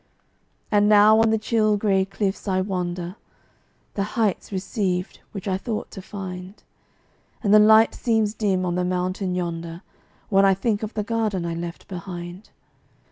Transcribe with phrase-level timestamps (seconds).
[0.71, 3.17] And now on the chill giay cliffs I wander,
[3.93, 6.63] The heights recede which I thought to find,
[7.43, 9.83] And the light seems dim on the mountain yonder,
[10.29, 12.49] When I think of the garden I left behind.